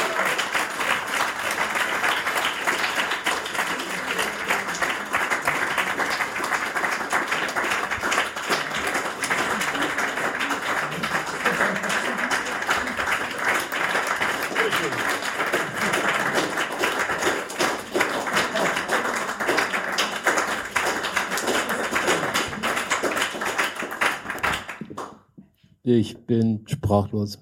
Ich 25.95 26.17
bin 26.25 26.67
sprachlos. 26.67 27.39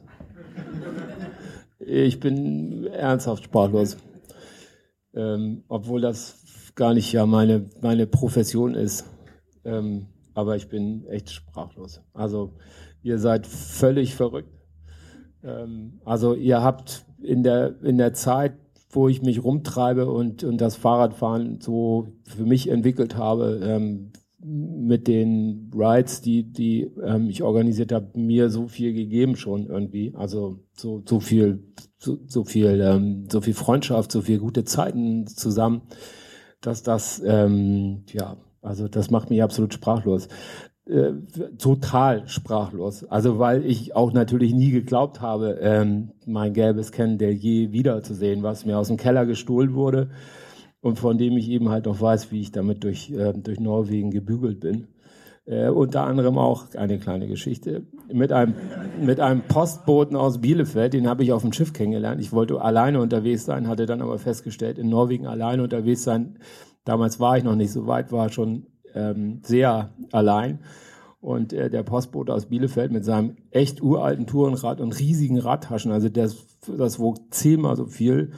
Ich 1.79 2.19
bin 2.19 2.85
ernsthaft 2.85 3.45
sprachlos. 3.45 3.97
Ähm, 5.15 5.63
obwohl 5.69 6.01
das 6.01 6.71
gar 6.75 6.93
nicht 6.93 7.11
ja 7.11 7.25
meine, 7.25 7.65
meine 7.81 8.05
Profession 8.05 8.75
ist. 8.75 9.09
Ähm, 9.65 10.05
aber 10.35 10.55
ich 10.55 10.69
bin 10.69 11.07
echt 11.07 11.31
sprachlos. 11.31 12.01
Also 12.13 12.53
ihr 13.01 13.17
seid 13.17 13.47
völlig 13.47 14.13
verrückt. 14.13 14.53
Ähm, 15.43 15.99
also 16.05 16.35
ihr 16.35 16.61
habt 16.61 17.07
in 17.23 17.41
der, 17.41 17.81
in 17.81 17.97
der 17.97 18.13
Zeit, 18.13 18.53
wo 18.91 19.07
ich 19.07 19.23
mich 19.23 19.43
rumtreibe 19.43 20.11
und, 20.11 20.43
und 20.43 20.61
das 20.61 20.75
Fahrradfahren 20.75 21.59
so 21.59 22.13
für 22.23 22.43
mich 22.43 22.69
entwickelt 22.69 23.17
habe, 23.17 23.61
ähm, 23.63 24.11
mit 24.43 25.07
den 25.07 25.71
Rides, 25.73 26.21
die, 26.21 26.43
die 26.43 26.91
ähm, 27.03 27.29
ich 27.29 27.43
organisiert 27.43 27.91
habe, 27.91 28.17
mir 28.19 28.49
so 28.49 28.67
viel 28.67 28.93
gegeben 28.93 29.35
schon 29.35 29.67
irgendwie. 29.67 30.13
Also 30.15 30.59
so, 30.73 31.01
so 31.05 31.19
viel, 31.19 31.63
so, 31.97 32.17
so 32.27 32.43
viel, 32.43 32.81
ähm, 32.81 33.27
so 33.31 33.41
viel 33.41 33.53
Freundschaft, 33.53 34.11
so 34.11 34.21
viel 34.21 34.39
gute 34.39 34.65
Zeiten 34.65 35.27
zusammen, 35.27 35.81
dass 36.61 36.83
das, 36.83 37.21
ähm, 37.25 38.03
ja, 38.11 38.37
also 38.61 38.87
das 38.87 39.09
macht 39.09 39.29
mich 39.29 39.41
absolut 39.41 39.73
sprachlos. 39.73 40.27
Äh, 40.85 41.13
total 41.57 42.27
sprachlos. 42.27 43.05
Also 43.05 43.39
weil 43.39 43.65
ich 43.65 43.95
auch 43.95 44.11
natürlich 44.11 44.53
nie 44.53 44.71
geglaubt 44.71 45.21
habe, 45.21 45.59
ähm, 45.61 46.11
mein 46.25 46.53
gelbes 46.53 46.91
je 46.97 47.71
wiederzusehen, 47.71 48.43
was 48.43 48.65
mir 48.65 48.77
aus 48.77 48.89
dem 48.89 48.97
Keller 48.97 49.25
gestohlen 49.25 49.73
wurde 49.73 50.09
und 50.83 50.99
von 50.99 51.17
dem 51.17 51.37
ich 51.37 51.49
eben 51.49 51.69
halt 51.69 51.85
noch 51.85 52.01
weiß, 52.01 52.31
wie 52.31 52.41
ich 52.41 52.51
damit 52.51 52.83
durch, 52.83 53.09
äh, 53.09 53.31
durch 53.33 53.59
Norwegen 53.59 54.11
gebügelt 54.11 54.59
bin. 54.59 54.87
Äh, 55.45 55.69
unter 55.69 56.03
anderem 56.03 56.37
auch 56.37 56.75
eine 56.75 56.99
kleine 56.99 57.27
Geschichte 57.27 57.83
mit 58.11 58.33
einem, 58.33 58.53
mit 59.01 59.21
einem 59.21 59.41
Postboten 59.47 60.17
aus 60.17 60.41
Bielefeld, 60.41 60.93
den 60.93 61.07
habe 61.07 61.23
ich 61.23 61.31
auf 61.31 61.41
dem 61.41 61.53
Schiff 61.53 61.71
kennengelernt. 61.71 62.19
Ich 62.21 62.33
wollte 62.33 62.61
alleine 62.61 62.99
unterwegs 62.99 63.45
sein, 63.45 63.69
hatte 63.69 63.85
dann 63.85 64.01
aber 64.01 64.19
festgestellt, 64.19 64.77
in 64.77 64.89
Norwegen 64.89 65.25
alleine 65.25 65.63
unterwegs 65.63 66.03
sein. 66.03 66.37
Damals 66.83 67.17
war 67.21 67.37
ich 67.37 67.45
noch 67.45 67.55
nicht 67.55 67.71
so 67.71 67.87
weit, 67.87 68.11
war 68.11 68.29
schon 68.29 68.67
ähm, 68.93 69.39
sehr 69.43 69.91
allein. 70.11 70.59
Und 71.21 71.53
äh, 71.53 71.69
der 71.69 71.83
Postbote 71.83 72.33
aus 72.33 72.47
Bielefeld 72.47 72.91
mit 72.91 73.05
seinem 73.05 73.37
echt 73.51 73.81
uralten 73.81 74.27
Tourenrad 74.27 74.81
und 74.81 74.99
riesigen 74.99 75.39
Radtaschen, 75.39 75.93
also 75.93 76.09
das, 76.09 76.45
das 76.67 76.99
wog 76.99 77.19
zehnmal 77.31 77.77
so 77.77 77.85
viel, 77.85 78.33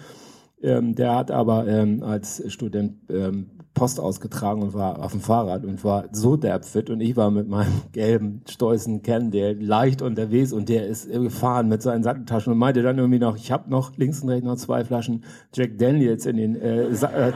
ähm, 0.66 0.96
der 0.96 1.16
hat 1.16 1.32
aber 1.32 1.68
ähm, 1.68 2.04
als 2.04 2.44
Student 2.52 2.96
ähm, 3.10 3.48
Post 3.76 4.00
ausgetragen 4.00 4.64
und 4.64 4.74
war 4.74 5.04
auf 5.04 5.12
dem 5.12 5.20
Fahrrad 5.20 5.66
und 5.66 5.84
war 5.84 6.06
so 6.12 6.38
derbfit 6.38 6.90
und 6.90 7.02
ich 7.02 7.16
war 7.16 7.30
mit 7.30 7.48
meinem 7.48 7.82
gelben, 7.92 8.42
stolzen 8.50 9.04
der 9.04 9.54
leicht 9.54 10.02
unterwegs 10.02 10.54
und 10.54 10.70
der 10.70 10.88
ist 10.88 11.12
gefahren 11.12 11.68
mit 11.68 11.82
seinen 11.82 12.04
Satteltaschen 12.04 12.54
und 12.54 12.58
meinte 12.58 12.82
dann 12.82 12.98
irgendwie 12.98 13.20
noch, 13.20 13.36
ich 13.36 13.52
habe 13.52 13.70
noch 13.70 13.96
links 13.98 14.22
und 14.22 14.30
rechts 14.30 14.46
noch 14.46 14.56
zwei 14.56 14.84
Flaschen 14.84 15.24
Jack 15.54 15.78
Daniels 15.78 16.26
in 16.26 16.38
den 16.38 16.56
äh, 16.56 16.86
äh 16.86 17.34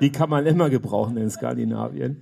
Die 0.00 0.10
kann 0.10 0.28
man 0.28 0.46
immer 0.46 0.68
gebrauchen 0.68 1.16
in 1.16 1.30
Skandinavien. 1.30 2.18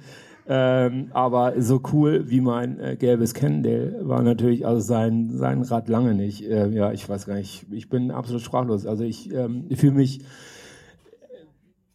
Ähm, 0.52 1.10
aber 1.12 1.62
so 1.62 1.80
cool 1.92 2.28
wie 2.28 2.40
mein 2.40 2.80
äh, 2.80 2.96
gelbes 2.96 3.34
Cannondale 3.34 4.00
war 4.02 4.20
natürlich 4.20 4.66
also 4.66 4.80
sein, 4.80 5.30
sein 5.30 5.62
Rad 5.62 5.88
lange 5.88 6.12
nicht. 6.14 6.42
Äh, 6.42 6.70
ja, 6.70 6.90
ich 6.90 7.08
weiß 7.08 7.26
gar 7.26 7.36
nicht. 7.36 7.66
Ich 7.70 7.88
bin 7.88 8.10
absolut 8.10 8.42
sprachlos. 8.42 8.84
Also 8.84 9.04
ich, 9.04 9.32
ähm, 9.32 9.68
fühle 9.76 9.92
mich, 9.92 10.24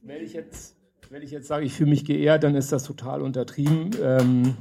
wenn 0.03 0.23
ich 0.23 0.31
jetzt, 0.31 0.77
wenn 1.09 1.21
ich 1.21 1.31
jetzt 1.31 1.47
sage, 1.47 1.65
ich 1.65 1.73
fühle 1.73 1.89
mich 1.89 2.05
geehrt, 2.05 2.43
dann 2.43 2.55
ist 2.55 2.71
das 2.71 2.85
total 2.85 3.21
untertrieben. 3.21 3.89
Ähm, 4.01 4.55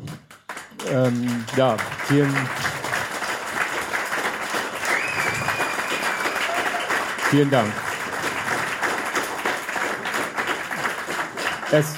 ähm, 0.92 1.26
ja, 1.56 1.76
vielen 2.08 2.34
Vielen 7.30 7.50
Dank. 7.50 7.72
Es, 11.72 11.94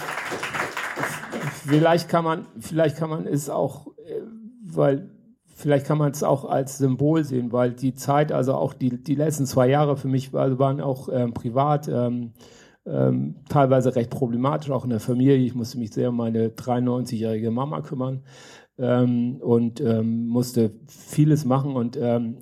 vielleicht 1.66 2.08
kann 2.08 2.24
man, 2.24 2.46
vielleicht 2.58 2.96
kann 2.96 3.10
man 3.10 3.26
es 3.26 3.50
auch, 3.50 3.88
äh, 3.98 4.22
weil 4.62 5.10
vielleicht 5.54 5.86
kann 5.86 5.98
man 5.98 6.12
es 6.12 6.22
auch 6.22 6.44
als 6.44 6.78
Symbol 6.78 7.24
sehen, 7.24 7.52
weil 7.52 7.72
die 7.72 7.94
Zeit, 7.94 8.32
also 8.32 8.54
auch 8.54 8.74
die, 8.74 9.02
die 9.02 9.14
letzten 9.14 9.46
zwei 9.46 9.68
Jahre 9.68 9.96
für 9.96 10.08
mich 10.08 10.34
also 10.34 10.58
waren 10.58 10.80
auch 10.80 11.08
ähm, 11.10 11.32
privat 11.32 11.88
ähm, 11.88 12.32
ähm, 12.84 13.36
teilweise 13.48 13.96
recht 13.96 14.10
problematisch, 14.10 14.70
auch 14.70 14.84
in 14.84 14.90
der 14.90 15.00
Familie. 15.00 15.36
Ich 15.36 15.54
musste 15.54 15.78
mich 15.78 15.92
sehr 15.92 16.10
um 16.10 16.16
meine 16.16 16.48
93-jährige 16.48 17.50
Mama 17.50 17.80
kümmern 17.80 18.22
ähm, 18.78 19.38
und 19.40 19.80
ähm, 19.80 20.28
musste 20.28 20.72
vieles 20.86 21.44
machen 21.44 21.74
und 21.74 21.96
ähm, 22.00 22.38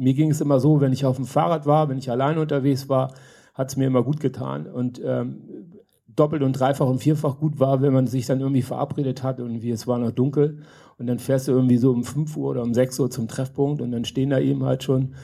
mir 0.00 0.14
ging 0.14 0.30
es 0.30 0.40
immer 0.40 0.60
so, 0.60 0.80
wenn 0.80 0.94
ich 0.94 1.04
auf 1.04 1.16
dem 1.16 1.26
Fahrrad 1.26 1.66
war, 1.66 1.90
wenn 1.90 1.98
ich 1.98 2.10
alleine 2.10 2.40
unterwegs 2.40 2.88
war, 2.88 3.12
hat 3.52 3.68
es 3.68 3.76
mir 3.76 3.86
immer 3.86 4.02
gut 4.02 4.18
getan. 4.18 4.66
Und 4.66 4.98
ähm, 5.04 5.69
doppelt 6.16 6.42
und 6.42 6.52
dreifach 6.52 6.86
und 6.86 6.98
vierfach 6.98 7.38
gut 7.38 7.58
war, 7.58 7.82
wenn 7.82 7.92
man 7.92 8.06
sich 8.06 8.26
dann 8.26 8.40
irgendwie 8.40 8.62
verabredet 8.62 9.22
hat 9.22 9.40
und 9.40 9.62
wie 9.62 9.70
es 9.70 9.86
war 9.86 9.98
noch 9.98 10.10
dunkel. 10.10 10.58
Und 10.98 11.06
dann 11.06 11.18
fährst 11.18 11.48
du 11.48 11.52
irgendwie 11.52 11.78
so 11.78 11.92
um 11.92 12.04
5 12.04 12.36
Uhr 12.36 12.50
oder 12.50 12.62
um 12.62 12.74
6 12.74 13.00
Uhr 13.00 13.10
zum 13.10 13.28
Treffpunkt 13.28 13.80
und 13.80 13.90
dann 13.90 14.04
stehen 14.04 14.30
da 14.30 14.38
eben 14.38 14.64
halt 14.64 14.82
schon 14.82 15.14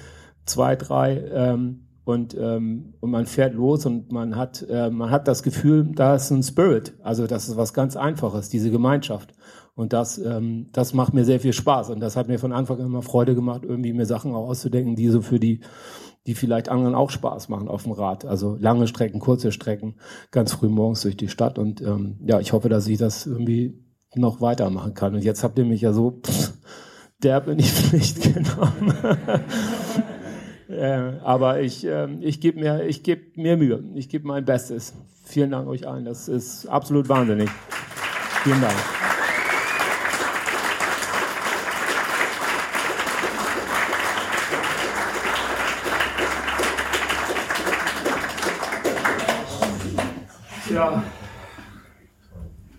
zwei, 0.46 0.76
drei 0.76 1.22
ähm, 1.32 1.86
und, 2.04 2.36
ähm, 2.38 2.94
und 3.00 3.10
man 3.10 3.26
fährt 3.26 3.54
los 3.54 3.84
und 3.84 4.12
man 4.12 4.36
hat, 4.36 4.64
äh, 4.70 4.90
man 4.90 5.10
hat 5.10 5.26
das 5.26 5.42
Gefühl, 5.42 5.90
da 5.92 6.14
ist 6.14 6.30
ein 6.30 6.42
Spirit. 6.42 6.94
Also 7.02 7.26
das 7.26 7.48
ist 7.48 7.56
was 7.56 7.74
ganz 7.74 7.96
Einfaches, 7.96 8.48
diese 8.48 8.70
Gemeinschaft. 8.70 9.34
Und 9.76 9.92
das, 9.92 10.16
ähm, 10.16 10.70
das 10.72 10.94
macht 10.94 11.12
mir 11.12 11.26
sehr 11.26 11.38
viel 11.38 11.52
Spaß. 11.52 11.90
Und 11.90 12.00
das 12.00 12.16
hat 12.16 12.28
mir 12.28 12.38
von 12.38 12.52
Anfang 12.52 12.80
an 12.80 12.86
immer 12.86 13.02
Freude 13.02 13.34
gemacht, 13.34 13.60
irgendwie 13.62 13.92
mir 13.92 14.06
Sachen 14.06 14.34
auch 14.34 14.48
auszudenken, 14.48 14.96
die 14.96 15.08
so 15.08 15.20
für 15.20 15.38
die, 15.38 15.60
die 16.26 16.34
vielleicht 16.34 16.70
anderen 16.70 16.94
auch 16.94 17.10
Spaß 17.10 17.50
machen 17.50 17.68
auf 17.68 17.82
dem 17.82 17.92
Rad. 17.92 18.24
Also 18.24 18.56
lange 18.58 18.88
Strecken, 18.88 19.20
kurze 19.20 19.52
Strecken, 19.52 19.96
ganz 20.30 20.54
früh 20.54 20.70
morgens 20.70 21.02
durch 21.02 21.18
die 21.18 21.28
Stadt. 21.28 21.58
Und 21.58 21.82
ähm, 21.82 22.18
ja, 22.26 22.40
ich 22.40 22.54
hoffe, 22.54 22.70
dass 22.70 22.88
ich 22.88 22.96
das 22.96 23.26
irgendwie 23.26 23.78
noch 24.14 24.40
weitermachen 24.40 24.94
kann. 24.94 25.14
Und 25.14 25.22
jetzt 25.22 25.44
habt 25.44 25.58
ihr 25.58 25.66
mich 25.66 25.82
ja 25.82 25.92
so 25.92 26.22
pff, 26.22 26.54
derb 27.22 27.46
in 27.48 27.58
die 27.58 27.64
Pflicht 27.64 28.22
genommen. 28.34 28.94
äh, 30.70 31.20
aber 31.22 31.60
ich, 31.60 31.86
äh, 31.86 32.08
ich 32.20 32.40
gebe 32.40 32.60
mir, 32.60 32.86
ich 32.86 33.02
gebe 33.02 33.38
mir 33.38 33.58
Mühe. 33.58 33.84
Ich 33.94 34.08
gebe 34.08 34.26
mein 34.26 34.46
Bestes. 34.46 34.94
Vielen 35.24 35.50
Dank 35.50 35.68
euch 35.68 35.86
allen. 35.86 36.06
Das 36.06 36.28
ist 36.28 36.66
absolut 36.66 37.10
wahnsinnig. 37.10 37.50
Vielen 38.42 38.62
Dank. 38.62 38.76
Ja. 50.76 51.02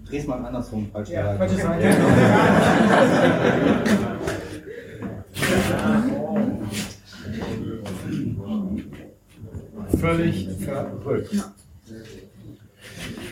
Dreh's 0.08 0.28
mal 0.28 0.46
andersrum, 0.46 0.88
falsch 0.94 1.10
ja, 1.10 1.36
falsche 1.36 1.56
Seite. 1.56 1.88
Völlig 10.00 10.48
verrückt. 10.60 11.36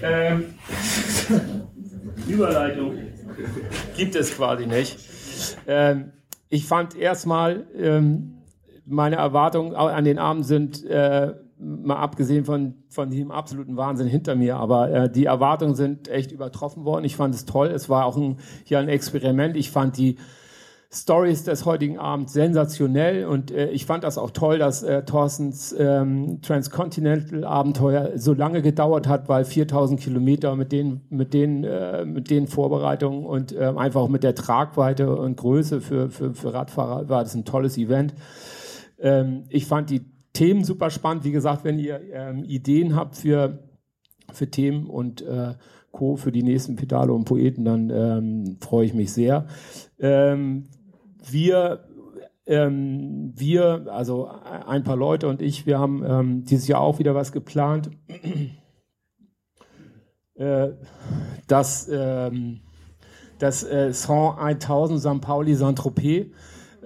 Ähm, 0.01 0.55
Überleitung 2.27 2.95
gibt 3.95 4.15
es 4.15 4.35
quasi 4.35 4.65
nicht. 4.65 4.97
Ähm, 5.67 6.11
ich 6.49 6.65
fand 6.65 6.95
erstmal, 6.95 7.67
ähm, 7.77 8.39
meine 8.87 9.17
Erwartungen 9.17 9.75
an 9.75 10.05
den 10.05 10.17
Abend 10.17 10.47
sind 10.47 10.83
äh, 10.85 11.35
mal 11.65 11.97
abgesehen 11.97 12.45
von, 12.45 12.75
von 12.89 13.09
diesem 13.09 13.31
absoluten 13.31 13.75
Wahnsinn 13.75 14.07
hinter 14.07 14.35
mir, 14.35 14.57
aber 14.57 14.91
äh, 14.91 15.11
die 15.11 15.25
Erwartungen 15.25 15.75
sind 15.75 16.07
echt 16.07 16.31
übertroffen 16.31 16.85
worden. 16.85 17.05
Ich 17.05 17.15
fand 17.15 17.33
es 17.33 17.45
toll. 17.45 17.67
Es 17.67 17.89
war 17.89 18.05
auch 18.05 18.17
ein, 18.17 18.37
hier 18.63 18.79
ein 18.79 18.89
Experiment. 18.89 19.57
Ich 19.57 19.71
fand 19.71 19.97
die 19.97 20.17
Stories 20.93 21.43
des 21.43 21.65
heutigen 21.65 21.99
Abends 21.99 22.33
sensationell 22.33 23.25
und 23.25 23.51
äh, 23.51 23.69
ich 23.71 23.85
fand 23.85 24.03
das 24.03 24.17
auch 24.17 24.31
toll, 24.31 24.59
dass 24.59 24.83
äh, 24.83 25.03
Thorstens 25.03 25.75
ähm, 25.77 26.39
Transcontinental 26.41 27.43
Abenteuer 27.43 28.11
so 28.15 28.33
lange 28.33 28.61
gedauert 28.61 29.07
hat, 29.07 29.27
weil 29.27 29.43
4000 29.43 29.99
Kilometer 29.99 30.55
mit 30.55 30.71
den 30.71 31.01
mit 31.09 31.33
den 31.33 31.63
äh, 31.63 32.05
mit 32.05 32.29
den 32.29 32.47
Vorbereitungen 32.47 33.25
und 33.25 33.51
äh, 33.51 33.73
einfach 33.75 34.07
mit 34.07 34.23
der 34.23 34.35
Tragweite 34.35 35.13
und 35.13 35.35
Größe 35.35 35.81
für 35.81 36.09
für, 36.09 36.33
für 36.33 36.53
Radfahrer 36.53 37.09
war 37.09 37.23
das 37.23 37.35
ein 37.35 37.43
tolles 37.43 37.77
Event. 37.77 38.13
Ähm, 38.99 39.43
ich 39.49 39.65
fand 39.65 39.89
die 39.89 40.14
Themen 40.35 40.63
super 40.63 40.91
spannend. 40.91 41.23
Wie 41.23 41.31
gesagt, 41.31 41.63
wenn 41.63 41.79
ihr 41.79 41.99
ähm, 42.13 42.43
Ideen 42.43 42.95
habt 42.95 43.15
für, 43.15 43.63
für 44.31 44.51
Themen 44.51 44.87
und 44.87 45.23
äh, 45.23 45.55
Co. 45.91 46.17
für 46.17 46.31
die 46.31 46.43
nächsten 46.43 46.75
Pedale 46.75 47.13
und 47.13 47.25
Poeten, 47.25 47.65
dann 47.65 47.89
ähm, 47.89 48.57
freue 48.59 48.85
ich 48.85 48.93
mich 48.93 49.11
sehr. 49.11 49.47
Ähm, 49.97 50.65
wir 51.27 51.87
ähm, 52.47 53.33
wir, 53.35 53.87
also 53.89 54.27
ein 54.27 54.83
paar 54.83 54.97
Leute 54.97 55.27
und 55.27 55.41
ich, 55.41 55.65
wir 55.65 55.79
haben 55.79 56.03
ähm, 56.05 56.45
dieses 56.45 56.67
Jahr 56.67 56.81
auch 56.81 56.99
wieder 56.99 57.15
was 57.15 57.31
geplant. 57.31 57.89
äh, 60.35 60.69
das 61.47 61.89
ähm, 61.91 62.59
das 63.39 63.63
äh, 63.63 63.93
Song 63.93 64.37
1000 64.37 64.99
St. 64.99 65.21
Pauli 65.21 65.55
Saint-Tropez 65.55 66.27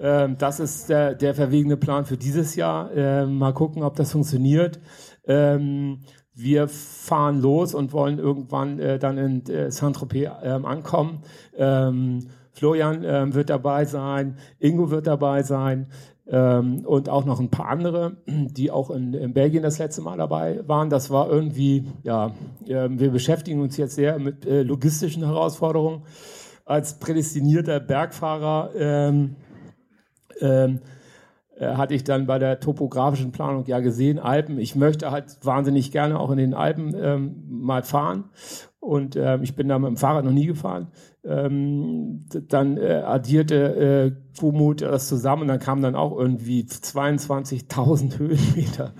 ähm, 0.00 0.36
das 0.38 0.60
ist 0.60 0.88
der, 0.88 1.14
der 1.14 1.34
verwegene 1.34 1.76
Plan 1.76 2.04
für 2.06 2.16
dieses 2.16 2.56
Jahr. 2.56 2.90
Ähm, 2.94 3.38
mal 3.38 3.52
gucken, 3.52 3.82
ob 3.82 3.96
das 3.96 4.12
funktioniert. 4.12 4.80
Ähm, 5.26 6.00
wir 6.34 6.68
fahren 6.68 7.40
los 7.40 7.74
und 7.74 7.92
wollen 7.92 8.18
irgendwann 8.18 8.78
äh, 8.78 8.98
dann 8.98 9.18
in 9.18 9.46
äh, 9.46 9.70
Saint-Tropez 9.70 10.30
ähm, 10.42 10.64
ankommen. 10.64 11.22
Ähm, 11.56 12.28
Florian 12.52 13.04
ähm, 13.04 13.34
wird 13.34 13.50
dabei 13.50 13.84
sein, 13.84 14.36
Ingo 14.58 14.90
wird 14.90 15.06
dabei 15.06 15.42
sein 15.42 15.86
ähm, 16.26 16.84
und 16.86 17.08
auch 17.08 17.24
noch 17.24 17.40
ein 17.40 17.50
paar 17.50 17.68
andere, 17.68 18.16
die 18.26 18.70
auch 18.70 18.90
in, 18.90 19.12
in 19.14 19.34
Belgien 19.34 19.62
das 19.62 19.78
letzte 19.78 20.02
Mal 20.02 20.16
dabei 20.16 20.66
waren. 20.66 20.88
Das 20.88 21.10
war 21.10 21.28
irgendwie, 21.28 21.84
ja, 22.02 22.28
äh, 22.66 22.88
wir 22.90 23.10
beschäftigen 23.10 23.60
uns 23.60 23.76
jetzt 23.76 23.96
sehr 23.96 24.18
mit 24.18 24.46
äh, 24.46 24.62
logistischen 24.62 25.24
Herausforderungen. 25.24 26.02
Als 26.64 27.00
prädestinierter 27.00 27.80
Bergfahrer 27.80 28.70
ähm, 30.40 30.80
äh, 31.58 31.74
hatte 31.74 31.94
ich 31.94 32.04
dann 32.04 32.26
bei 32.26 32.38
der 32.38 32.58
topografischen 32.60 33.32
Planung 33.32 33.66
ja 33.66 33.80
gesehen, 33.80 34.18
Alpen. 34.18 34.58
Ich 34.58 34.74
möchte 34.76 35.10
halt 35.10 35.36
wahnsinnig 35.42 35.92
gerne 35.92 36.18
auch 36.18 36.30
in 36.30 36.38
den 36.38 36.54
Alpen 36.54 36.94
ähm, 36.98 37.44
mal 37.48 37.82
fahren. 37.82 38.24
Und 38.80 39.14
ähm, 39.16 39.42
ich 39.42 39.54
bin 39.54 39.68
da 39.68 39.78
mit 39.78 39.88
dem 39.88 39.96
Fahrrad 39.98 40.24
noch 40.24 40.32
nie 40.32 40.46
gefahren. 40.46 40.88
Ähm, 41.22 42.24
dann 42.48 42.78
äh, 42.78 43.02
addierte 43.04 43.56
äh, 43.56 44.38
Kumut 44.38 44.80
das 44.80 45.06
zusammen 45.06 45.42
und 45.42 45.48
dann 45.48 45.58
kamen 45.58 45.82
dann 45.82 45.94
auch 45.94 46.18
irgendwie 46.18 46.62
22.000 46.62 48.18
Höhenmeter 48.18 48.94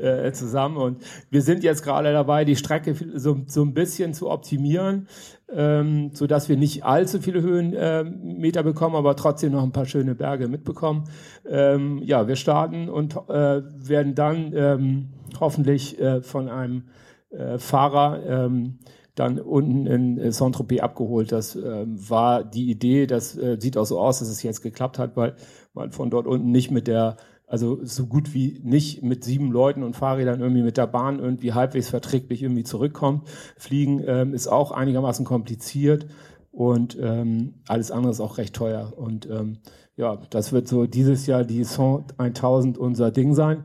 äh, 0.00 0.32
zusammen. 0.32 0.76
Und 0.76 1.02
wir 1.30 1.42
sind 1.42 1.62
jetzt 1.64 1.82
gerade 1.82 2.12
dabei, 2.12 2.44
die 2.44 2.56
Strecke 2.56 2.94
so, 3.14 3.40
so 3.46 3.62
ein 3.62 3.74
bisschen 3.74 4.14
zu 4.14 4.30
optimieren, 4.30 5.08
ähm, 5.52 6.10
so 6.12 6.26
dass 6.26 6.48
wir 6.48 6.56
nicht 6.56 6.84
allzu 6.84 7.20
viele 7.20 7.42
Höhenmeter 7.42 8.60
äh, 8.60 8.64
bekommen, 8.64 8.96
aber 8.96 9.16
trotzdem 9.16 9.52
noch 9.52 9.62
ein 9.62 9.72
paar 9.72 9.86
schöne 9.86 10.14
Berge 10.14 10.48
mitbekommen. 10.48 11.04
Ähm, 11.48 12.00
ja, 12.04 12.28
wir 12.28 12.36
starten 12.36 12.88
und 12.88 13.16
äh, 13.28 13.62
werden 13.62 14.14
dann 14.14 14.52
ähm, 14.54 15.08
hoffentlich 15.40 16.00
äh, 16.00 16.22
von 16.22 16.48
einem 16.48 16.84
äh, 17.30 17.58
Fahrer 17.58 18.20
ähm, 18.26 18.78
dann 19.16 19.40
unten 19.40 19.86
in 19.86 20.30
Saint-Tropez 20.30 20.80
abgeholt. 20.80 21.32
Das 21.32 21.56
äh, 21.56 21.86
war 21.86 22.44
die 22.44 22.70
Idee, 22.70 23.06
das 23.06 23.36
äh, 23.36 23.56
sieht 23.58 23.78
auch 23.78 23.86
so 23.86 23.98
aus, 23.98 24.18
dass 24.18 24.28
es 24.28 24.42
jetzt 24.42 24.62
geklappt 24.62 24.98
hat, 24.98 25.16
weil 25.16 25.34
man 25.72 25.90
von 25.90 26.10
dort 26.10 26.26
unten 26.26 26.50
nicht 26.50 26.70
mit 26.70 26.86
der 26.86 27.16
also 27.46 27.84
so 27.84 28.06
gut 28.06 28.34
wie 28.34 28.60
nicht 28.64 29.02
mit 29.02 29.22
sieben 29.24 29.52
Leuten 29.52 29.82
und 29.82 29.94
Fahrrädern 29.94 30.40
irgendwie 30.40 30.62
mit 30.62 30.76
der 30.76 30.86
Bahn 30.88 31.20
irgendwie 31.20 31.52
halbwegs 31.52 31.88
verträglich 31.88 32.42
irgendwie 32.42 32.64
zurückkommt. 32.64 33.28
Fliegen 33.56 34.02
ähm, 34.06 34.34
ist 34.34 34.48
auch 34.48 34.72
einigermaßen 34.72 35.24
kompliziert 35.24 36.06
und 36.50 36.98
ähm, 37.00 37.54
alles 37.68 37.90
andere 37.90 38.12
ist 38.12 38.20
auch 38.20 38.38
recht 38.38 38.54
teuer. 38.54 38.92
Und 38.96 39.28
ähm, 39.30 39.58
ja, 39.96 40.18
das 40.30 40.52
wird 40.52 40.66
so 40.66 40.86
dieses 40.86 41.26
Jahr 41.26 41.44
die 41.44 41.64
Son 41.64 42.04
1000 42.18 42.78
unser 42.78 43.10
Ding 43.12 43.34
sein. 43.34 43.64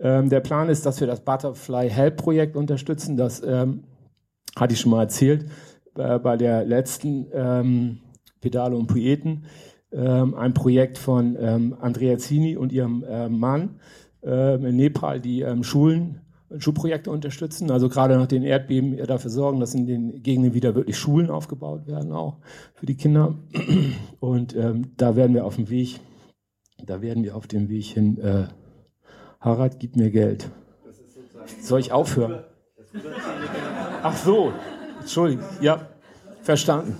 Ähm, 0.00 0.28
der 0.28 0.40
Plan 0.40 0.68
ist, 0.68 0.84
dass 0.84 1.00
wir 1.00 1.06
das 1.06 1.20
Butterfly 1.20 1.88
Help 1.88 2.16
Projekt 2.18 2.56
unterstützen. 2.56 3.16
Das 3.16 3.42
ähm, 3.42 3.84
hatte 4.56 4.74
ich 4.74 4.80
schon 4.80 4.90
mal 4.90 5.02
erzählt. 5.02 5.46
äh, 5.96 6.18
bei 6.18 6.36
der 6.36 6.64
letzten 6.64 7.28
ähm, 7.32 8.00
Pedale 8.40 8.76
und 8.76 8.88
Poeten 8.88 9.46
ähm, 9.92 10.34
ein 10.34 10.54
Projekt 10.54 10.98
von 10.98 11.36
ähm, 11.38 11.76
Andrea 11.80 12.18
Zini 12.18 12.56
und 12.56 12.72
ihrem 12.72 13.04
äh, 13.04 13.28
Mann 13.28 13.80
äh, 14.24 14.54
in 14.54 14.76
Nepal, 14.76 15.20
die 15.20 15.42
ähm, 15.42 15.62
Schulen 15.62 16.20
Schulprojekte 16.58 17.10
unterstützen, 17.10 17.70
also 17.70 17.88
gerade 17.88 18.16
nach 18.16 18.26
den 18.26 18.42
Erdbeben 18.42 18.96
dafür 19.06 19.30
sorgen, 19.30 19.60
dass 19.60 19.74
in 19.74 19.86
den 19.86 20.22
Gegenden 20.22 20.54
wieder 20.54 20.74
wirklich 20.74 20.98
Schulen 20.98 21.30
aufgebaut 21.30 21.86
werden, 21.86 22.12
auch 22.12 22.38
für 22.74 22.86
die 22.86 22.96
Kinder. 22.96 23.38
Und 24.20 24.54
ähm, 24.56 24.92
da 24.96 25.16
werden 25.16 25.34
wir 25.34 25.44
auf 25.44 25.56
dem 25.56 25.70
Weg, 25.70 26.00
da 26.84 27.00
werden 27.00 27.24
wir 27.24 27.36
auf 27.36 27.46
dem 27.46 27.68
Weg 27.68 27.84
hin, 27.84 28.18
äh, 28.18 28.48
Harald, 29.40 29.78
gib 29.80 29.96
mir 29.96 30.10
Geld. 30.10 30.50
Soll 31.60 31.80
ich 31.80 31.92
aufhören? 31.92 32.44
Ach 34.02 34.16
so, 34.16 34.52
Entschuldigung, 35.00 35.44
ja, 35.60 35.88
verstanden. 36.42 36.96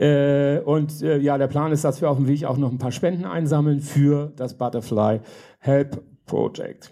Äh, 0.00 0.60
und 0.64 1.02
äh, 1.02 1.18
ja, 1.18 1.36
der 1.36 1.48
Plan 1.48 1.72
ist, 1.72 1.84
dass 1.84 2.00
wir 2.00 2.08
auf 2.08 2.16
dem 2.16 2.26
Weg 2.26 2.44
auch 2.46 2.56
noch 2.56 2.72
ein 2.72 2.78
paar 2.78 2.90
Spenden 2.90 3.26
einsammeln 3.26 3.80
für 3.80 4.32
das 4.34 4.54
Butterfly 4.54 5.20
Help 5.58 6.02
Project. 6.24 6.90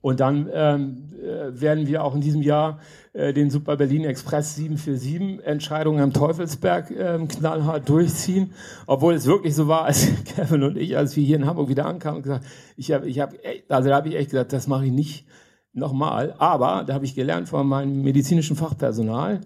Und 0.00 0.20
dann 0.20 0.48
ähm, 0.52 1.12
äh, 1.20 1.60
werden 1.60 1.88
wir 1.88 2.04
auch 2.04 2.14
in 2.14 2.20
diesem 2.20 2.40
Jahr 2.40 2.78
äh, 3.14 3.32
den 3.32 3.50
Super 3.50 3.76
Berlin 3.76 4.04
Express 4.04 4.54
747 4.54 5.44
Entscheidungen 5.44 6.00
am 6.00 6.12
Teufelsberg 6.12 6.92
äh, 6.92 7.18
knallhart 7.26 7.88
durchziehen, 7.88 8.52
obwohl 8.86 9.14
es 9.14 9.26
wirklich 9.26 9.56
so 9.56 9.66
war, 9.66 9.86
als 9.86 10.08
Kevin 10.24 10.62
und 10.62 10.76
ich, 10.76 10.96
als 10.96 11.16
wir 11.16 11.24
hier 11.24 11.36
in 11.36 11.46
Hamburg 11.46 11.68
wieder 11.68 11.86
ankamen, 11.86 12.22
gesagt, 12.22 12.44
ich 12.76 12.92
habe, 12.92 13.08
ich 13.08 13.18
habe, 13.18 13.36
also 13.68 13.88
da 13.88 13.96
habe 13.96 14.08
ich 14.08 14.14
echt 14.14 14.30
gesagt, 14.30 14.52
das 14.52 14.68
mache 14.68 14.86
ich 14.86 14.92
nicht 14.92 15.26
nochmal. 15.72 16.34
Aber 16.38 16.84
da 16.86 16.94
habe 16.94 17.04
ich 17.04 17.16
gelernt 17.16 17.48
von 17.48 17.66
meinem 17.66 18.02
medizinischen 18.02 18.54
Fachpersonal, 18.54 19.40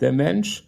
der 0.00 0.12
Mensch 0.12 0.66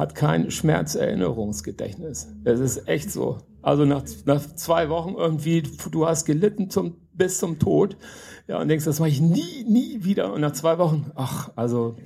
hat 0.00 0.14
kein 0.14 0.50
Schmerzerinnerungsgedächtnis. 0.50 2.34
Es 2.44 2.58
ist 2.58 2.88
echt 2.88 3.12
so. 3.12 3.38
Also 3.62 3.84
nach, 3.84 4.02
nach 4.24 4.40
zwei 4.54 4.88
Wochen 4.88 5.14
irgendwie, 5.16 5.62
du 5.92 6.06
hast 6.06 6.24
gelitten 6.24 6.70
zum, 6.70 6.96
bis 7.12 7.38
zum 7.38 7.58
Tod. 7.58 7.96
Ja, 8.48 8.60
und 8.60 8.68
denkst, 8.68 8.84
das 8.84 8.98
mache 8.98 9.10
ich 9.10 9.20
nie, 9.20 9.64
nie 9.68 10.02
wieder. 10.02 10.32
Und 10.32 10.40
nach 10.40 10.52
zwei 10.52 10.78
Wochen, 10.78 11.12
ach, 11.14 11.50
also, 11.54 11.96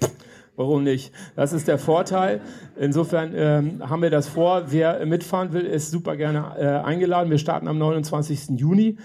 warum 0.57 0.83
nicht? 0.83 1.13
Das 1.37 1.53
ist 1.53 1.69
der 1.69 1.79
Vorteil. 1.79 2.41
Insofern 2.77 3.33
ähm, 3.35 3.89
haben 3.89 4.03
wir 4.03 4.11
das 4.11 4.29
vor. 4.29 4.65
Wer 4.67 5.07
mitfahren 5.07 5.53
will, 5.53 5.65
ist 5.65 5.91
super 5.91 6.17
gerne 6.17 6.57
äh, 6.59 6.67
eingeladen. 6.85 7.31
Wir 7.31 7.39
starten 7.39 7.69
am 7.69 7.79
29. 7.79 8.59
Juni 8.59 8.99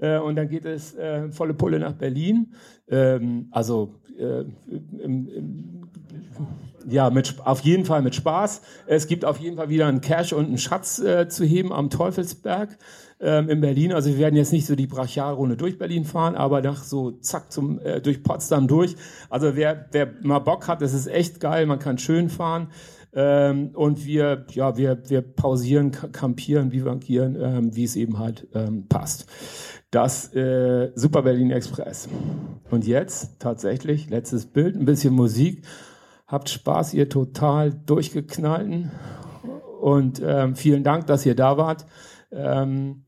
äh, 0.00 0.18
und 0.18 0.34
dann 0.36 0.48
geht 0.48 0.64
es 0.64 0.94
äh, 0.96 1.30
volle 1.30 1.54
Pulle 1.54 1.78
nach 1.78 1.92
Berlin. 1.92 2.54
Ähm, 2.88 3.46
also 3.52 4.00
äh, 4.18 4.44
im, 5.02 5.28
im 5.28 5.82
ja, 6.88 7.10
mit, 7.10 7.36
auf 7.44 7.60
jeden 7.60 7.84
Fall 7.84 8.02
mit 8.02 8.14
Spaß. 8.14 8.62
Es 8.86 9.06
gibt 9.06 9.24
auf 9.24 9.38
jeden 9.38 9.56
Fall 9.56 9.68
wieder 9.68 9.86
einen 9.86 10.00
Cash 10.00 10.32
und 10.32 10.46
einen 10.46 10.58
Schatz 10.58 10.98
äh, 10.98 11.28
zu 11.28 11.44
heben 11.44 11.72
am 11.72 11.90
Teufelsberg 11.90 12.76
ähm, 13.20 13.48
in 13.48 13.60
Berlin. 13.60 13.92
Also 13.92 14.10
wir 14.10 14.18
werden 14.18 14.36
jetzt 14.36 14.52
nicht 14.52 14.66
so 14.66 14.74
die 14.74 14.86
Brachialrunde 14.86 15.56
durch 15.56 15.78
Berlin 15.78 16.04
fahren, 16.04 16.34
aber 16.34 16.60
nach 16.60 16.82
so 16.82 17.12
zack 17.12 17.52
zum 17.52 17.78
äh, 17.80 18.00
durch 18.00 18.22
Potsdam 18.22 18.68
durch. 18.68 18.96
Also 19.30 19.56
wer, 19.56 19.86
wer 19.92 20.12
mal 20.22 20.40
Bock 20.40 20.68
hat, 20.68 20.82
das 20.82 20.92
ist 20.92 21.06
echt 21.06 21.40
geil. 21.40 21.66
Man 21.66 21.78
kann 21.78 21.98
schön 21.98 22.28
fahren. 22.28 22.68
Ähm, 23.14 23.70
und 23.74 24.06
wir, 24.06 24.46
ja, 24.52 24.76
wir, 24.78 24.98
wir 25.08 25.20
pausieren, 25.20 25.90
kampieren, 25.90 26.70
bivankieren, 26.70 27.36
ähm, 27.38 27.76
wie 27.76 27.84
es 27.84 27.94
eben 27.94 28.18
halt 28.18 28.48
ähm, 28.54 28.86
passt. 28.88 29.26
Das 29.90 30.34
äh, 30.34 30.90
Super 30.94 31.22
Berlin 31.22 31.50
Express. 31.50 32.08
Und 32.70 32.86
jetzt 32.86 33.38
tatsächlich 33.38 34.08
letztes 34.08 34.46
Bild, 34.46 34.76
ein 34.76 34.86
bisschen 34.86 35.12
Musik. 35.12 35.62
Habt 36.32 36.48
Spaß, 36.48 36.94
ihr 36.94 37.10
total 37.10 37.74
durchgeknallten. 37.74 38.90
Und 39.82 40.22
ähm, 40.24 40.56
vielen 40.56 40.82
Dank, 40.82 41.06
dass 41.06 41.26
ihr 41.26 41.34
da 41.34 41.58
wart. 41.58 41.84
Ähm, 42.30 43.04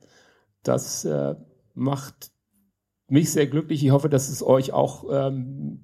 das 0.63 1.07
äh, 1.07 1.35
macht 1.73 2.33
mich 3.09 3.33
sehr 3.33 3.47
glücklich. 3.47 3.83
Ich 3.83 3.93
hoffe, 3.93 4.11
dass 4.11 4.29
es 4.29 4.43
euch 4.47 4.75
auch 4.75 5.07
ähm, 5.11 5.81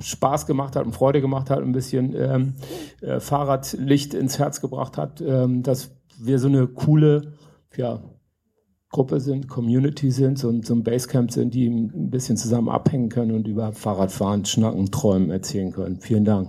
Spaß 0.00 0.46
gemacht 0.46 0.74
hat 0.74 0.86
und 0.86 0.94
Freude 0.94 1.20
gemacht 1.20 1.50
hat, 1.50 1.58
ein 1.58 1.72
bisschen 1.72 2.14
ähm, 2.16 2.54
äh, 3.02 3.20
Fahrradlicht 3.20 4.14
ins 4.14 4.38
Herz 4.38 4.62
gebracht 4.62 4.96
hat, 4.96 5.20
ähm, 5.20 5.62
dass 5.62 5.90
wir 6.18 6.38
so 6.38 6.48
eine 6.48 6.66
coole, 6.66 7.34
ja, 7.76 8.00
Gruppe 8.90 9.20
sind, 9.20 9.48
Community 9.48 10.10
sind, 10.10 10.38
so, 10.38 10.48
ein 10.48 10.82
Basecamp 10.82 11.30
sind, 11.30 11.52
die 11.52 11.68
ein 11.68 12.10
bisschen 12.10 12.36
zusammen 12.38 12.70
abhängen 12.70 13.10
können 13.10 13.32
und 13.32 13.46
über 13.46 13.72
Fahrradfahren, 13.72 14.46
Schnacken, 14.46 14.90
Träumen 14.90 15.30
erzählen 15.30 15.72
können. 15.72 16.00
Vielen 16.00 16.24
Dank. 16.24 16.48